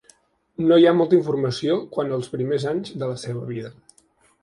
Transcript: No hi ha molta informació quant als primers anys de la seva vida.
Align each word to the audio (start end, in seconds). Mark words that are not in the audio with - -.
No 0.69 0.79
hi 0.83 0.87
ha 0.91 0.93
molta 1.01 1.15
informació 1.19 1.77
quant 1.93 2.11
als 2.19 2.33
primers 2.35 2.69
anys 2.75 2.99
de 3.05 3.15
la 3.15 3.23
seva 3.29 3.49
vida. 3.55 3.75